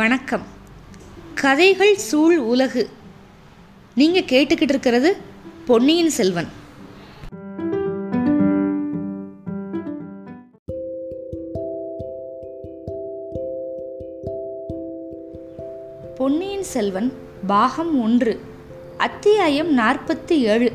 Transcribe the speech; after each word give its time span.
வணக்கம். 0.00 0.42
கதைகள் 1.34 1.96
சூழ் 1.96 2.36
உலகு. 2.36 2.88
நீங்கள் 3.94 4.22
கேட்டுக்கிட்டு 4.22 4.60
இருக்கிறது 4.60 5.16
பொன்னியின் 5.66 6.10
செல்வன். 6.10 6.48
பொன்னியின் 16.16 16.62
செல்வன் 16.62 17.12
பாகம் 17.46 18.02
ஒன்று 18.02 18.40
அத்தியாயம் 18.96 19.78
நாற்பத்தி 19.78 20.32
ஏழு 20.32 20.72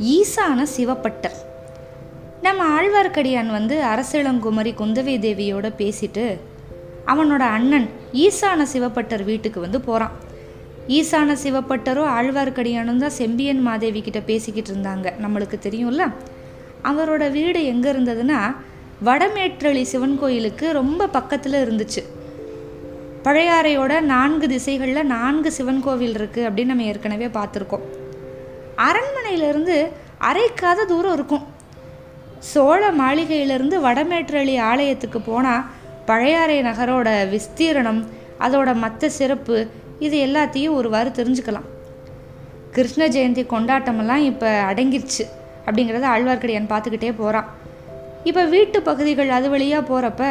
ஈசான 0.00 0.66
சிவப்பட்டர். 0.76 1.36
நம்ம 2.42 2.80
ஆழ்வார்க்கடியான் 2.80 3.50
வந்து 3.50 3.82
அரசிளங்குமரி 3.82 4.74
குந்தவை 4.74 5.18
தேவியோட 5.18 5.70
பேசிட்டு 5.78 6.38
அவனோட 7.06 7.38
அண்ணன் 7.38 7.99
ஈசான 8.12 8.66
சிவப்பட்டர் 8.72 9.24
வீட்டுக்கு 9.24 9.60
வந்து 9.60 9.80
போகிறான் 9.80 10.14
ஈசான 10.88 11.36
சிவப்பட்டரும் 11.42 12.12
ஆழ்வார்க்கடியானும் 12.18 12.96
தான் 12.96 13.16
செம்பியன் 13.18 13.62
மாதேவி 13.62 14.02
கிட்ட 14.02 14.20
பேசிக்கிட்டு 14.20 14.70
இருந்தாங்க. 14.74 15.08
நம்மளுக்கு 15.24 15.58
தெரியும்ல? 15.66 16.12
அவரோட 16.84 17.30
வீடு 17.30 17.64
எங்கே 17.64 17.92
இருந்ததுன்னா 17.92 18.54
வடமேற்றளி 19.04 19.82
சிவன் 19.82 20.18
கோயிலுக்கு 20.18 20.72
ரொம்ப 20.72 21.06
பக்கத்தில் 21.06 21.62
இருந்துச்சு. 21.64 22.02
பழையாறையோட 23.24 24.00
நான்கு 24.00 24.48
திசைகளில் 24.48 25.06
நான்கு 25.06 25.52
சிவன் 25.52 25.80
கோவில் 25.80 26.14
இருக்குது 26.14 26.46
அப்படின்னு 26.46 26.72
நம்ம 26.72 26.82
ஏற்கனவே 26.82 27.26
பார்த்துருக்கோம். 27.26 27.84
அரண்மனையிலேருந்து 28.76 29.88
அரைக்காத 30.30 30.84
தூரம் 30.86 31.12
இருக்கும். 31.12 31.44
சோழ 32.38 32.92
மாளிகையிலிருந்து 32.92 33.76
வடமேற்றளி 33.80 34.58
ஆலயத்துக்கு 34.58 35.20
போனால் 35.20 35.66
பழையாறை 36.10 36.58
நகரோட 36.68 37.08
விஸ்தீரணம் 37.34 38.00
அதோட 38.46 38.70
மற்ற 38.84 39.08
சிறப்பு 39.18 39.56
இது 40.06 40.16
எல்லாத்தையும் 40.26 40.76
ஒருவாறு 40.78 41.10
தெரிஞ்சுக்கலாம். 41.18 41.66
கிருஷ்ண 42.74 43.02
ஜெயந்தி 43.14 43.42
கொண்டாட்டமெல்லாம் 43.52 44.22
இப்போ 44.30 44.48
அடங்கிருச்சு 44.70 45.24
அப்படிங்கிறத 45.66 46.06
ஆழ்வார்க்கடியான் 46.14 46.70
பார்த்துக்கிட்டே 46.70 47.10
போகிறான் 47.20 47.48
இப்போ 48.28 48.42
வீட்டு 48.54 48.78
பகுதிகள் 48.88 49.30
அது 49.36 49.48
வழியாக 49.54 49.82
போகிறப்ப 49.90 50.22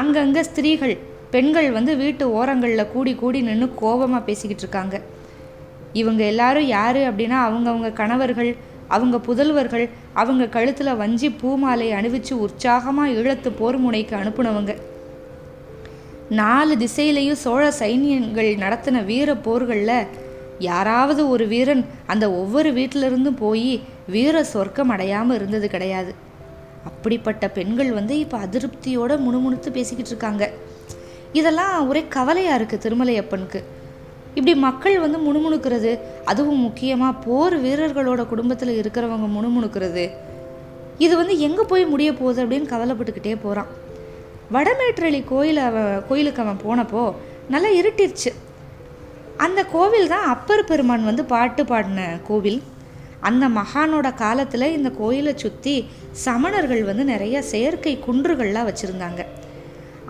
அங்கங்கே 0.00 0.42
ஸ்திரீகள் 0.48 0.94
பெண்கள் 1.34 1.68
வந்து 1.76 1.92
வீட்டு 2.02 2.24
ஓரங்களில் 2.38 2.90
கூடி 2.94 3.12
கூடி 3.22 3.38
நின்று 3.48 3.66
கோபமாக 3.82 4.22
பேசிக்கிட்டு 4.28 4.64
இருக்காங்க. 4.64 4.96
இவங்க 6.00 6.22
எல்லாரும் 6.32 6.68
யார் 6.76 7.00
அப்படின்னா 7.10 7.38
அவங்கவுங்க 7.48 7.90
கணவர்கள் 8.00 8.50
அவங்க 8.94 9.16
புதல்வர்கள் 9.28 9.86
அவங்க 10.22 10.44
கழுத்தில் 10.56 10.98
வஞ்சி 11.02 11.28
பூமாலை 11.40 11.88
அணிவிச்சு 11.98 12.34
உற்சாகமாக 12.46 13.14
ஈழத்து 13.20 13.50
போர் 13.60 13.78
முனைக்கு 13.84 14.14
அனுப்புனவங்க. 14.20 14.74
நாலு 16.30 16.76
திசையிலையும் 16.76 17.32
சோழ 17.32 17.72
சைனியங்கள் 17.78 18.56
நடத்தின 18.56 19.04
வீர 19.04 19.34
போர்களில் 19.34 20.08
யாராவது 20.58 21.28
ஒரு 21.28 21.46
வீரன் 21.46 21.84
அந்த 22.06 22.30
ஒவ்வொரு 22.30 22.70
வீட்டிலிருந்தும் 22.70 23.38
போய் 23.38 23.80
வீர 24.06 24.44
சொர்க்கம் 24.44 24.88
அடையாமல் 24.88 25.36
இருந்தது 25.36 25.68
கிடையாது. 25.68 26.14
அப்படிப்பட்ட 26.84 27.48
பெண்கள் 27.48 27.92
வந்து 27.92 28.18
இப்போ 28.18 28.38
அதிருப்தியோட 28.38 29.18
முணுமுணுத்து 29.18 29.70
பேசிக்கிட்டு 29.70 30.10
இருக்காங்க. 30.10 30.50
இதெல்லாம் 31.32 31.88
ஒரே 31.88 32.04
கவலையாக 32.08 32.58
இருக்குது 32.58 32.82
திருமலையப்பனுக்கு. 32.84 33.62
இப்படி 34.34 34.54
மக்கள் 34.54 34.98
வந்து 34.98 35.18
முணுமுணுக்கிறது 35.18 35.98
அதுவும் 36.24 36.60
முக்கியமாக 36.60 37.20
போர் 37.26 37.60
வீரர்களோட 37.60 38.26
குடும்பத்தில் 38.26 38.78
இருக்கிறவங்க 38.82 39.28
முணுமுணுக்கிறது 39.36 40.10
இது 40.98 41.16
வந்து 41.16 41.38
எங்கே 41.38 41.62
போய் 41.62 41.84
முடிய 41.84 42.12
போகுது 42.12 42.42
அப்படின்னு 42.44 42.72
கவலைப்பட்டுக்கிட்டே 42.74 43.36
போகிறான் 43.42 43.84
வடமேற்றளி 44.54 45.20
கோயில் 45.24 45.60
அவன் 45.68 46.02
கோயிலுக்கு 46.08 46.42
அவன் 46.42 46.62
போனப்போ 46.66 47.14
நல்லா 47.52 47.68
இருட்டிருச்சு. 47.68 48.30
அந்த 49.36 49.60
கோவில் 49.64 50.08
தான் 50.08 50.26
அப்பர் 50.34 50.64
பெருமான் 50.64 51.04
வந்து 51.04 51.24
பாட்டு 51.24 51.64
பாடின 51.64 52.18
கோவில். 52.28 52.60
அந்த 53.20 53.44
மகானோட 53.48 54.14
காலத்தில் 54.14 54.74
இந்த 54.76 54.90
கோயிலை 54.90 55.32
சுற்றி 55.36 55.74
சமணர்கள் 56.24 56.82
வந்து 56.84 57.04
நிறைய 57.04 57.42
செயற்கை 57.42 57.94
குன்றுகள்லாம் 58.06 58.68
வச்சுருந்தாங்க. 58.70 59.20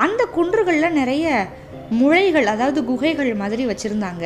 அந்த 0.05 0.23
குன்றுகளில் 0.37 0.97
நிறைய 1.01 1.47
முளைகள் 2.01 2.47
அதாவது 2.55 2.85
குகைகள் 2.85 3.35
மாதிரி 3.35 3.67
வச்சுருந்தாங்க. 3.67 4.25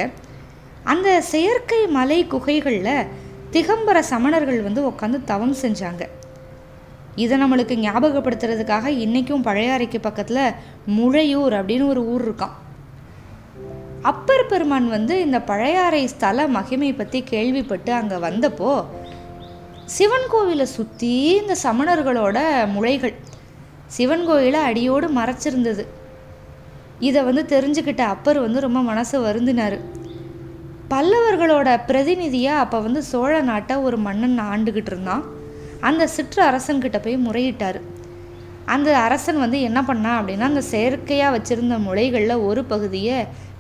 அந்த 0.93 1.09
செயற்கை 1.33 1.87
மலை 1.99 2.27
குகைகளில் 2.27 3.09
திகம்பர 3.55 3.99
சமணர்கள் 4.13 4.61
வந்து 4.63 4.83
உட்காந்து 4.91 5.19
தவம் 5.25 5.57
செஞ்சாங்க. 5.63 6.03
இதை 7.17 7.39
நம்மளுக்கு 7.39 7.75
ஞாபகப்படுத்துறதுக்காக 7.77 8.87
இன்றைக்கும் 8.87 9.45
பழையாறைக்கு 9.45 9.99
பக்கத்தில் 10.03 10.55
முழையூர் 10.87 11.55
அப்படின்னு 11.61 11.87
ஒரு 11.87 12.07
ஊர் 12.07 12.25
இருக்கான் 12.29 12.57
அப்பர் 14.03 14.47
பெருமான் 14.47 14.89
வந்து 14.89 15.21
இந்த 15.21 15.41
பழையாறை 15.41 16.07
ஸ்தல 16.07 16.47
மகிமை 16.47 16.93
பற்றி 16.93 17.23
கேள்விப்பட்டு 17.23 17.93
அங்கே 17.93 18.15
வந்தப்போ 18.15 18.85
சிவன் 19.87 20.29
கோவிலை 20.33 20.63
சுற்றி 20.63 21.33
இந்த 21.33 21.57
சமணர்களோட 21.63 22.67
முளைகள் 22.75 23.15
சிவன் 23.87 24.27
கோயிலை 24.27 24.61
அடியோடு 24.61 25.09
மறைச்சிருந்தது. 25.09 25.87
இதை 26.99 27.23
வந்து 27.23 27.43
தெரிஞ்சுக்கிட்ட 27.43 28.01
அப்பர் 28.01 28.39
வந்து 28.39 28.61
ரொம்ப 28.61 28.81
மனசு 28.81 29.21
வருந்தினார். 29.21 29.79
பல்லவர்களோட 30.91 31.87
பிரதிநிதியாக 31.87 32.59
அப்போ 32.59 32.81
வந்து 32.81 33.03
சோழ 33.03 33.41
நாட்டை 33.41 33.77
ஒரு 33.77 33.97
மன்னன் 33.97 34.39
ஆண்டுக்கிட்டு 34.39 34.87
இருந்தான். 34.87 35.39
அந்த 35.89 36.05
சிற்று 36.17 36.41
அரசன்கிட்ட 36.49 36.99
போய் 37.05 37.25
முறையிட்டார். 37.27 37.79
அந்த 38.75 38.91
அரசன் 39.07 39.39
வந்து 39.45 39.59
என்ன 39.69 39.81
பண்ணா 39.89 40.11
அப்படின்னா 40.19 40.47
அந்த 40.51 40.63
செயற்கையாக 40.73 41.35
வச்சுருந்த 41.37 41.77
முளைகளில் 41.87 42.45
ஒரு 42.49 42.63
பகுதியை 42.73 43.17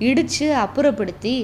இடித்து 0.08 0.48
அப்புறப்படுத்தி 0.64 1.34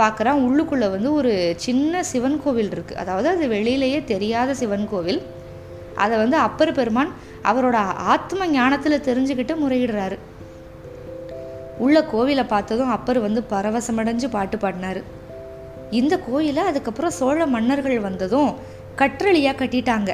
பார்க்குறான் 0.00 0.42
உள்ளுக்குள்ளே 0.46 0.88
வந்து 0.94 1.10
ஒரு 1.18 1.32
சின்ன 1.64 2.02
சிவன் 2.10 2.38
கோவில் 2.44 2.70
இருக்குது 2.74 3.00
அதாவது 3.02 3.28
அது 3.32 3.44
வெளியிலேயே 3.54 4.00
தெரியாத 4.12 4.50
சிவன் 4.60 4.86
கோவில். 4.92 5.20
அதை 6.02 6.14
வந்து 6.22 6.36
அப்பர் 6.46 6.72
பெருமான் 6.78 7.10
அவரோட 7.50 7.76
ஆத்ம 8.14 8.46
ஞானத்தில் 8.56 9.04
தெரிஞ்சுக்கிட்டு 9.08 9.54
முறையிடுறாரு. 9.62 10.16
உள்ள 11.84 11.96
கோவிலை 12.12 12.44
பார்த்ததும் 12.54 12.92
அப்பர் 12.96 13.18
வந்து 13.26 13.40
பரவசமடைஞ்சு 13.52 14.28
பாட்டு 14.36 14.56
பாடினார். 14.58 15.00
இந்த 16.00 16.14
கோயிலை 16.28 16.62
அதுக்கப்புறம் 16.70 17.16
சோழ 17.18 17.40
மன்னர்கள் 17.54 18.06
வந்ததும் 18.06 18.50
கற்றளியாக 19.00 19.58
கட்டிட்டாங்க. 19.60 20.10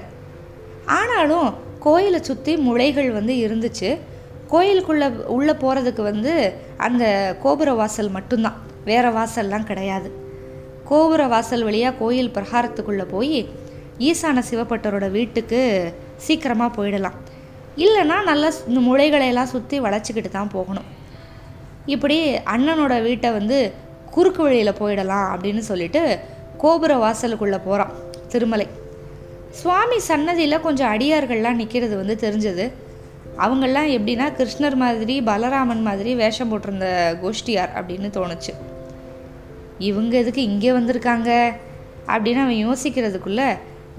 ஆனாலும் 1.00 1.48
கோயிலை 1.86 2.20
சுற்றி 2.22 2.52
முளைகள் 2.66 3.10
வந்து 3.18 3.34
இருந்துச்சு. 3.46 3.90
கோயிலுக்குள்ளே 4.52 5.08
உள்ளே 5.36 5.54
போகிறதுக்கு 5.62 6.02
வந்து 6.02 6.32
அந்த 6.86 7.04
கோபுர 7.42 7.70
வாசல் 7.80 8.10
மட்டும்தான். 8.16 8.58
வேறு 8.84 9.10
வாசல்லாம் 9.12 9.68
கிடையாது. 9.70 10.08
கோபுர 10.90 11.22
வாசல் 11.32 11.66
வழியாக 11.68 11.98
கோயில் 12.00 12.34
பிரகாரத்துக்குள்ளே 12.36 13.06
போய் 13.14 13.38
ஈசான 14.08 14.42
சிவப்பட்டரோட 14.50 15.06
வீட்டுக்கு 15.10 15.60
சீக்கிரமாக 16.26 16.76
போயிடலாம். 16.78 17.16
இல்லைன்னா 17.84 18.16
நல்லா 18.30 18.48
இந்த 18.70 18.80
முளைகளையெல்லாம் 18.88 19.52
சுற்றி 19.54 19.76
வளைச்சிக்கிட்டு 19.86 20.30
தான் 20.30 20.54
போகணும். 20.56 20.88
இப்படி 21.94 22.18
அண்ணனோட 22.54 22.94
வீட்டை 23.02 23.30
வந்து 23.38 23.58
குறுக்கு 24.14 24.42
வழியில் 24.46 24.78
போயிடலாம் 24.80 25.28
அப்படின்னு 25.34 25.62
சொல்லிட்டு 25.70 26.02
கோபுர 26.62 26.92
வாசலுக்குள்ளே 27.04 27.58
போகிறான் 27.68 27.94
திருமலை. 28.32 28.66
சுவாமி 29.60 29.98
சன்னதியில் 30.08 30.64
கொஞ்சம் 30.66 30.92
அடியார்கள்லாம் 30.94 31.60
நிற்கிறது 31.60 31.94
வந்து 32.00 32.14
தெரிஞ்சது. 32.24 32.66
அவங்கெல்லாம் 33.44 33.90
எப்படின்னா 33.96 34.26
கிருஷ்ணர் 34.38 34.76
மாதிரி 34.84 35.14
பலராமன் 35.20 35.82
மாதிரி 35.88 36.10
வேஷம் 36.14 36.50
போட்டிருந்த 36.50 36.88
கோஷ்டியார் 37.22 37.72
அப்படின்னு 37.78 38.08
தோணுச்சு. 38.18 38.52
இவங்க 39.90 40.14
எதுக்கு 40.22 40.42
இங்கே 40.50 40.72
வந்திருக்காங்க? 40.72 41.30
அப்படின்னு 42.12 42.42
அவன் 42.44 42.60
யோசிக்கிறதுக்குள்ளே 42.66 43.48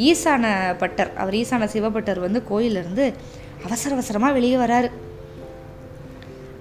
ஈசான 0.10 0.46
பட்டர் 0.82 1.12
அவர் 1.22 1.38
ஈசான 1.40 1.68
சிவபட்டர் 1.74 2.20
வந்து 2.20 2.40
கோயிலிருந்து 2.50 3.06
அவசர 3.66 3.92
அவசரமாக 3.96 4.36
வெளியே 4.38 4.58
வராரு. 4.66 4.90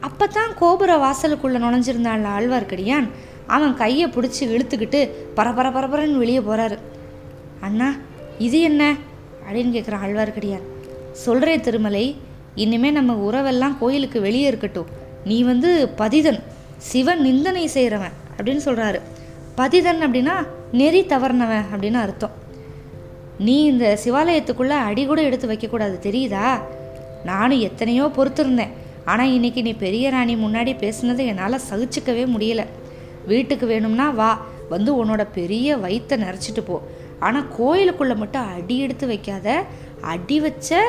அப்போ 0.08 0.26
தான் 0.26 0.52
கோபுர 0.60 0.92
வாசலுக்குள்ளே 1.06 1.58
நுழைஞ்சிருந்தாள் 1.64 2.30
ஆழ்வார்க்கடியான் 2.36 3.06
அவன் 3.46 3.74
கையை 3.74 4.06
பிடிச்சி 4.08 4.42
இழுத்துக்கிட்டு 4.48 5.00
பரபர 5.34 5.68
பரபரன்னு 5.76 6.22
வெளியே 6.24 6.38
போகிறாரு 6.38 6.76
அண்ணா 7.62 7.88
இது 8.38 8.60
என்ன? 8.60 8.82
அப்படின்னு 9.48 9.74
கேட்குறான் 9.74 10.04
ஆழ்வார்க்கடியான். 10.04 10.66
சொல்கிறேன் 11.12 11.60
திருமலை 11.60 12.16
இனிமேல் 12.54 12.92
நம்ம 12.92 13.12
உறவெல்லாம் 13.28 13.78
கோயிலுக்கு 13.78 14.20
வெளியே 14.20 14.46
இருக்கட்டும். 14.46 14.86
நீ 15.24 15.42
வந்து 15.42 15.88
பதிதன் 15.96 16.40
சிவன் 16.78 17.20
நிந்தனை 17.20 17.66
செய்கிறவன் 17.66 18.14
அப்படின்னு 18.36 18.60
சொல்கிறாரு 18.64 19.00
பதிதன் 19.56 20.00
அப்படின்னா 20.06 20.36
நெறி 20.72 21.02
தவறினவன் 21.02 21.64
அப்படின்னு 21.72 22.00
அர்த்தம். 22.06 22.30
நீ 23.38 23.56
இந்த 23.64 23.98
சிவாலயத்துக்குள்ளே 24.04 24.78
அடி 24.88 25.06
கூட 25.06 25.22
எடுத்து 25.22 25.48
வைக்கக்கூடாது 25.48 25.96
தெரியுதா? 26.08 26.46
நானும் 27.24 27.60
எத்தனையோ 27.60 28.04
பொறுத்திருந்தேன். 28.16 28.72
ஆனால் 29.04 29.32
இன்னைக்கு 29.32 29.62
நீ 29.62 29.72
பெரிய 29.72 30.10
ராணி 30.10 30.34
முன்னாடி 30.34 30.72
பேசுனதை 30.84 31.24
என்னால் 31.26 31.60
சகிச்சுக்கவே 31.70 32.24
முடியல. 32.36 32.64
வீட்டுக்கு 33.26 33.66
வேணும்னா 33.66 34.10
வா 34.10 34.30
வந்து 34.68 35.04
உன்னோட 35.04 35.26
பெரிய 35.34 35.76
வயிற்றை 35.76 36.18
நிறச்சிட்டு 36.22 36.62
போ. 36.64 36.76
ஆனால் 37.26 37.48
கோயிலுக்குள்ளே 37.58 38.16
மட்டும் 38.22 38.50
அடி 38.56 38.76
எடுத்து 38.84 39.06
வைக்காத 39.12 39.48
அடி 40.14 40.38
வச்ச 40.44 40.80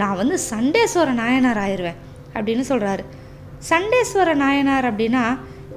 நான் 0.00 0.18
வந்து 0.20 0.36
சண்டேஸ்வர 0.50 1.08
நாயனார் 1.22 1.60
ஆயிடுவேன் 1.64 2.00
அப்படின்னு 2.34 2.64
சொல்கிறாரு 2.70 3.04
சண்டேஸ்வர 3.70 4.34
நாயனார் 4.42 4.88
அப்படின்னா 4.90 5.24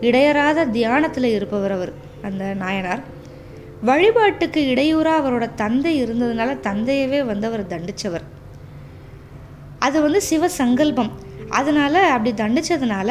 இடையறாத 0.08 0.66
தியானத்தில் 0.76 1.28
இருப்பவர் 1.38 1.74
அவர் 1.76 1.92
அந்த 2.28 2.44
நாயனார். 2.62 3.02
வழிபாட்டுக்கு 3.90 4.60
இடையூறாக 4.74 5.22
அவரோட 5.22 5.46
தந்தை 5.62 5.94
இருந்ததுனால 6.04 6.52
தந்தையவே 6.68 7.20
வந்து 7.32 7.48
அவர் 7.50 7.64
தண்டித்தவர் 7.74 8.26
அது 9.86 9.98
வந்து 10.06 10.20
சிவ 10.30 10.50
சங்கல்பம். 10.62 11.12
அதனால் 11.60 12.00
அப்படி 12.14 12.32
தண்டித்ததுனால 12.44 13.10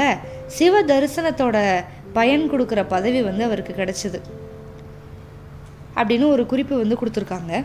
சிவ 0.58 0.82
தரிசனத்தோட 0.90 1.56
பயன் 2.16 2.46
கொடுக்குற 2.52 2.80
பதவி 2.94 3.20
வந்து 3.28 3.42
அவருக்கு 3.48 3.74
கிடச்சிது. 3.80 4.20
அப்படின்னு 5.96 6.28
ஒரு 6.28 6.46
குறிப்பு 6.46 6.76
வந்து 6.76 6.98
கொடுத்துருக்காங்க. 7.02 7.64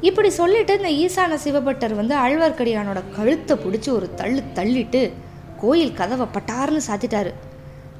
இப்படி 0.00 0.30
சொல்லிட்டு 0.30 0.78
இந்த 0.78 0.90
ஈசான 0.90 1.38
சிவபட்டர் 1.44 1.94
வந்து 1.94 2.16
ஆழ்வார்க்கடியானோட 2.16 3.02
கழுத்தை 3.16 3.56
பிடிச்சி 3.56 3.90
ஒரு 3.90 4.14
தள்ளு 4.14 4.42
தள்ளிட்டு 4.54 5.12
கோயில் 5.60 5.94
கதவை 5.94 6.26
பட்டார்னு 6.32 6.80
சாத்திட்டாரு. 6.88 7.32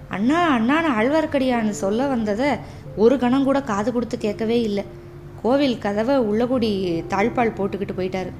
அண்ணா 0.08 0.58
அண்ணான்னு 0.58 0.90
ஆழ்வார்க்கடியான்னு 0.98 1.68
சொல்ல 1.68 2.06
வந்ததை 2.06 2.50
ஒரு 2.96 3.18
கணம் 3.18 3.44
கூட 3.44 3.62
காது 3.62 3.92
கொடுத்து 3.92 4.18
கேட்கவே 4.18 4.60
இல்லை. 4.60 4.84
கோவில் 5.42 5.78
கதவை 5.78 6.18
உள்ளகுடி 6.18 6.70
தாழ்பால் 7.08 7.56
போட்டுக்கிட்டு 7.58 7.96
போயிட்டாரு. 7.96 8.30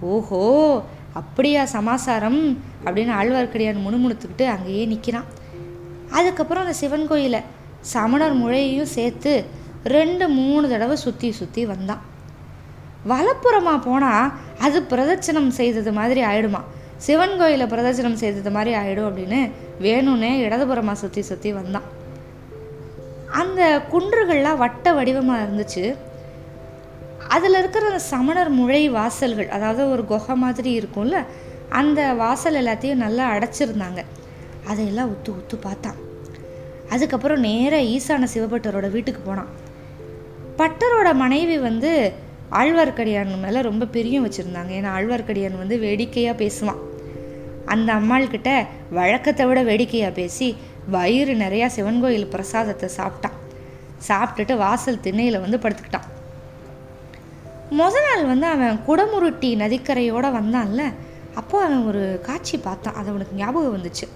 ஓஹோ 0.00 0.82
அப்படியா 1.12 1.64
சமாசாரம்? 1.64 2.58
அப்படின்னு 2.84 3.12
ஆழ்வார்க்கடியான் 3.20 3.84
முணுமுணுத்துக்கிட்டு 3.86 4.44
அங்கேயே 4.44 4.84
நிற்கிறான் 4.84 5.24
அதுக்கப்புறம் 6.10 6.62
அந்த 6.62 6.76
சிவன் 6.76 7.06
கோயிலை 7.06 7.40
சமணர் 7.92 8.34
முழையையும் 8.34 8.92
சேர்த்து 8.96 9.32
ரெண்டு 9.94 10.28
மூணு 10.28 10.68
தடவை 10.68 10.96
சுற்றி 10.96 11.32
சுற்றி 11.32 11.62
வந்தான். 11.66 12.02
வலப்புறமாக 13.10 13.78
போனால் 13.86 14.32
அது 14.66 14.78
பிரதட்சணம் 14.82 15.50
செய்தது 15.58 15.92
மாதிரி 15.92 16.20
ஆயிடுமா? 16.22 16.60
சிவன் 16.96 17.36
கோயிலை 17.38 17.66
பிரதட்சணம் 17.66 18.20
செய்தது 18.22 18.50
மாதிரி 18.50 18.72
ஆயிடும் 18.76 19.08
அப்படின்னு 19.08 19.40
வேணும்னே 19.80 20.32
இடதுபுறமாக 20.46 21.00
சுற்றி 21.02 21.22
சுற்றி 21.22 21.52
வந்தான். 21.52 21.88
அந்த 23.40 23.60
குன்றுகள்லாம் 23.92 24.62
வட்ட 24.64 24.92
வடிவமாக 24.92 25.44
இருந்துச்சு. 25.44 25.84
அதில் 27.28 27.58
இருக்கிற 27.58 27.84
அந்த 27.86 28.02
சமணர் 28.12 28.50
முழை 28.58 28.82
வாசல்கள் 28.90 29.48
அதாவது 29.48 29.82
ஒரு 29.90 30.04
குகை 30.04 30.34
மாதிரி 30.44 30.72
இருக்கும்ல 30.80 31.20
அந்த 31.80 32.00
வாசல் 32.14 32.58
எல்லாத்தையும் 32.62 33.04
நல்லா 33.04 33.26
அடைச்சிருந்தாங்க. 33.34 34.00
அதையெல்லாம் 34.70 35.12
உத்து 35.14 35.30
உத்து 35.38 35.56
பார்த்தான். 35.66 36.00
அதுக்கப்புறம் 36.90 37.40
நேராக 37.40 37.82
ஈசான 37.82 38.28
சிவபட்டரோட 38.34 38.90
வீட்டுக்கு 38.90 39.20
போனான். 39.20 39.48
பட்டரோட 40.58 41.14
மனைவி 41.14 41.58
வந்து 41.58 42.12
ஆழ்வார்க்கடியான் 42.50 43.40
மேலே 43.40 43.60
ரொம்ப 43.60 43.84
பிரியம் 43.86 44.26
வச்சுருந்தாங்க. 44.26 44.72
ஏன்னா 44.78 44.90
ஆழ்வார்க்கடியான் 44.96 45.58
வந்து 45.58 45.78
வேடிக்கையாக 45.78 46.44
பேசுவான். 46.44 46.80
அந்த 47.64 47.94
அம்மாள்கிட்ட 47.94 48.66
வழக்கத்தை 48.90 49.46
விட 49.46 49.62
வேடிக்கையாக 49.62 50.14
பேசி 50.14 50.56
வயிறு 50.88 51.34
நிறையா 51.34 51.66
சிவன் 51.66 52.00
கோயில் 52.00 52.26
பிரசாதத்தை 52.26 52.88
சாப்பிட்டான். 52.96 53.38
சாப்பிட்டுட்டு 54.08 54.56
வாசல் 54.56 55.00
திண்ணையில் 55.00 55.40
வந்து 55.40 55.56
படுத்துக்கிட்டான். 55.56 56.08
முத 57.70 57.94
நாள் 58.06 58.26
வந்து 58.26 58.46
அவன் 58.46 58.80
குடமுருட்டி 58.88 59.50
நதிக்கரையோடு 59.62 60.30
வந்தான்ல 60.38 60.92
அப்போது 61.34 61.64
அவன் 61.64 61.86
ஒரு 61.86 62.20
காட்சி 62.22 62.58
பார்த்தான். 62.58 62.94
அது 62.94 63.08
அவனுக்கு 63.08 63.36
ஞாபகம் 63.36 63.76
வந்துச்சு. 63.76 64.06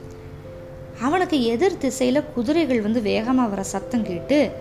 அவனுக்கு 1.01 1.43
எதிர் 1.45 1.79
திசையில் 1.79 2.25
குதிரைகள் 2.35 2.81
வந்து 2.81 3.03
வேகமாக 3.03 3.49
வர 3.49 3.63
சத்தம் 3.63 4.03
கேட்டு 4.03 4.53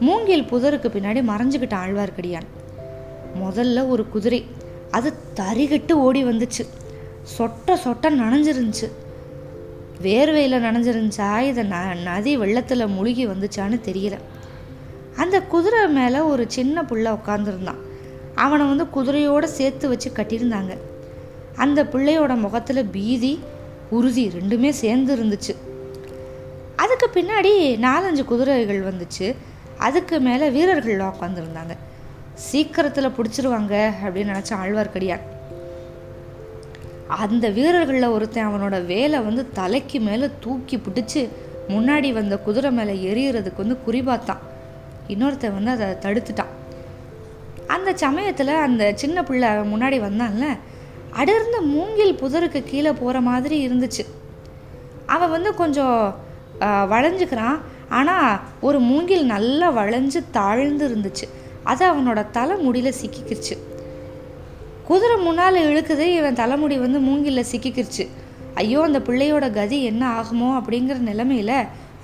மூங்கில் 0.00 0.42
புதருக்கு 0.42 0.88
பின்னாடி 0.88 1.22
மறைஞ்சுக்கிட்டான் 1.22 1.82
ஆழ்வார்க்கடியான். 1.86 2.46
முதல்ல 3.42 3.88
ஒரு 3.88 4.08
குதிரை. 4.08 4.46
அது 4.90 5.12
தறிகட்டு 5.36 5.92
ஓடி 5.92 6.24
வந்துச்சு. 6.24 6.66
சொட்ட 7.38 7.76
சொட்ட 7.84 8.02
நனைஞ்சிருந்துச்சு. 8.02 8.90
வேர்வையில் 10.02 10.64
நனைஞ்சிருந்துச்சா? 10.66 11.38
இதை 11.38 11.64
ந 11.64 12.02
நதி 12.02 12.36
வெள்ளத்தில் 12.36 12.86
முழுகி 12.86 13.26
வந்துச்சான்னு 13.26 13.80
தெரியல. 13.84 14.18
அந்த 15.16 15.40
குதிரை 15.40 15.88
மேலே 15.88 16.18
ஒரு 16.18 16.44
சின்ன 16.48 16.82
புள்ள 16.82 17.18
உட்காந்துருந்தான் 17.18 17.80
அவனை 18.34 18.66
வந்து 18.66 18.84
குதிரையோடு 18.84 19.44
சேர்த்து 19.44 19.88
வச்சு 19.88 20.10
கட்டியிருந்தாங்க. 20.10 20.76
அந்த 21.56 21.84
பிள்ளையோட 21.84 22.36
முகத்தில் 22.36 22.84
பீதி 22.84 23.40
உறுதி 23.96 24.24
ரெண்டுமே 24.28 24.70
சேர்ந்து 24.82 25.12
இருந்துச்சு. 25.16 25.52
அதுக்கு 26.82 27.06
பின்னாடி 27.14 27.52
நாலஞ்சு 27.86 28.24
குதிரைகள் 28.24 28.80
வந்துச்சு. 28.90 29.26
அதுக்கு 29.78 30.16
மேலே 30.20 30.46
வீரர்கள் 30.50 31.06
உட்காந்துருந்தாங்க 31.08 31.74
சீக்கிரத்தில் 32.34 33.14
பிடிச்சிருவாங்க 33.16 33.74
அப்படின்னு 34.04 34.32
நினச்ச 34.32 34.50
ஆழ்வார்க்கடியான். 34.62 35.24
அந்த 37.22 37.46
வீரர்களில் 37.48 38.14
ஒருத்தன் 38.16 38.48
அவனோட 38.48 38.76
வேலை 38.86 39.18
வந்து 39.20 39.42
தலைக்கு 39.50 40.00
மேலே 40.00 40.26
தூக்கி 40.40 40.76
பிடிச்சி 40.76 41.28
முன்னாடி 41.68 42.12
வந்த 42.12 42.38
குதிரை 42.38 42.70
மேலே 42.70 42.94
எரியறதுக்கு 43.10 43.60
வந்து 43.62 43.78
குறிபாத்தான் 43.86 44.42
இன்னொருத்தன் 45.08 45.58
வந்து 45.58 45.70
அதை 45.70 45.86
தடுத்துட்டான். 46.02 46.52
அந்த 47.66 47.90
சமயத்தில் 47.94 48.60
அந்த 48.66 48.92
சின்ன 48.94 49.18
பிள்ளை 49.22 49.48
முன்னாடி 49.48 49.98
வந்தான்ல 50.06 50.46
அடர்ந்த 51.20 51.58
மூங்கில் 51.74 52.18
புதருக்கு 52.22 52.60
கீழே 52.70 52.92
போகிற 53.00 53.16
மாதிரி 53.28 53.56
இருந்துச்சு. 53.66 54.04
அவன் 55.14 55.32
வந்து 55.36 55.50
கொஞ்சம் 55.60 55.98
வளைஞ்சுக்கிறான். 56.92 57.58
ஆனால் 57.98 58.40
ஒரு 58.66 58.78
மூங்கில் 58.90 59.24
நல்லா 59.34 59.68
வளைஞ்சு 59.78 60.20
தாழ்ந்து 60.36 60.84
இருந்துச்சு. 60.88 61.26
அது 61.70 61.82
அவனோட 61.90 62.20
தலை 62.36 62.54
முடியில் 62.66 62.98
சிக்கிக்கிருச்சு. 63.00 63.56
குதிரை 64.88 65.16
முன்னால் 65.26 65.58
இழுக்குது 65.68 66.06
இவன் 66.18 66.38
தலைமுடி 66.40 66.76
வந்து 66.84 66.98
மூங்கில் 67.08 67.48
சிக்கிக்கிருச்சு. 67.52 68.04
ஐயோ 68.62 68.80
அந்த 68.88 68.98
பிள்ளையோட 69.08 69.46
கதி 69.58 69.78
என்ன 69.90 70.02
ஆகுமோ 70.18 70.48
அப்படிங்கிற 70.60 70.96
நிலமையில 71.10 71.52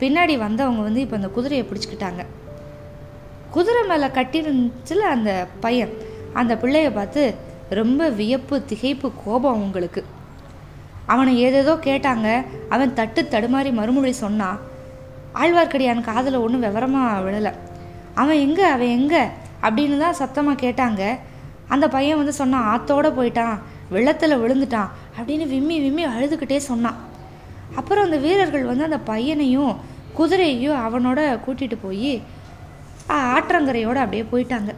பின்னாடி 0.01 0.35
வந்தவங்க 0.45 0.83
வந்து 0.89 1.03
இப்போ 1.05 1.17
அந்த 1.21 1.29
குதிரையை 1.37 1.65
பிடிச்சிக்கிட்டாங்க. 1.67 2.23
குதிரை 3.55 3.83
மேலே 3.91 4.07
கட்டிருந்துச்சுல 4.19 5.05
அந்த 5.17 5.31
பையன் 5.65 5.93
அந்த 6.41 6.53
பிள்ளைய 6.63 6.89
பார்த்து 6.99 7.23
ரொம்ப 7.71 8.09
வியப்பு 8.09 8.65
திகைப்பு 8.69 9.11
கோபம் 9.25 9.63
உங்களுக்கு. 9.63 10.05
அவனை 11.07 11.33
ஏதேதோ 11.45 11.75
கேட்டாங்க. 11.89 12.45
அவன் 12.69 12.95
தட்டு 12.95 13.23
தடுமாறி 13.31 13.73
மறுமொழி 13.73 14.13
சொன்னான் 14.13 14.59
ஆழ்வார்க்கடியான் 15.35 16.01
காதில் 16.01 16.43
ஒன்றும் 16.45 16.61
விவரமாக 16.61 17.31
விழலை. 17.31 17.53
அவன் 18.15 18.41
எங்கே 18.47 18.63
அவன் 18.63 18.95
எங்கே? 18.99 19.23
அப்படின்னு 19.63 19.99
தான் 19.99 20.19
சத்தமாக 20.21 20.63
கேட்டாங்க. 20.67 21.03
அந்த 21.69 21.89
பையன் 21.89 22.17
வந்து 22.17 22.33
சொன்னான் 22.33 22.69
ஆத்தோடு 22.73 23.11
போயிட்டான். 23.19 23.59
வெள்ளத்தில் 23.91 24.41
விழுந்துட்டான். 24.43 24.89
அப்படின்னு 25.19 25.47
விம்மி 25.47 25.81
விம்மி 25.81 26.05
அழுதுகிட்டே 26.07 26.57
சொன்னான் 26.57 26.99
அப்புறம் 27.75 28.05
அந்த 28.05 28.17
வீரர்கள் 28.17 28.65
வந்து 28.65 28.85
அந்த 28.85 28.99
பையனையும் 28.99 29.77
குதிரையையும் 30.19 30.79
அவனோட 30.87 31.21
கூட்டிகிட்டு 31.47 31.77
போய் 31.83 32.23
ஆற்றங்கரையோடு 33.09 34.01
அப்படியே 34.05 34.25
போயிட்டாங்க. 34.33 34.71